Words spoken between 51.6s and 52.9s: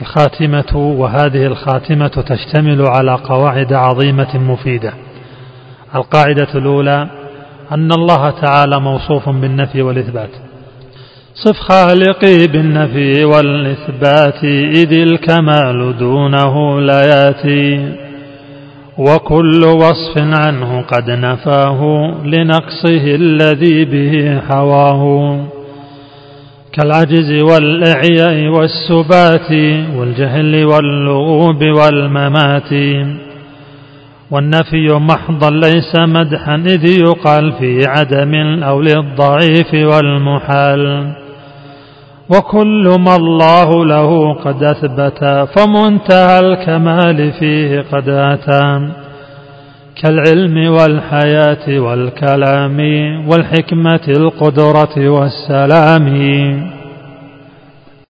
والكلام